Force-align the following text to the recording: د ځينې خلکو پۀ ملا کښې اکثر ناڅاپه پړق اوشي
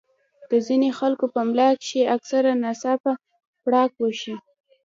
د 0.49 0.51
ځينې 0.67 0.89
خلکو 0.99 1.25
پۀ 1.33 1.41
ملا 1.49 1.69
کښې 1.81 2.01
اکثر 2.15 2.43
ناڅاپه 2.63 3.13
پړق 3.63 3.91
اوشي 4.01 4.35